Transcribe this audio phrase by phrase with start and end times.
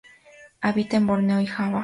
[0.61, 1.79] Habita en Borneo y Java.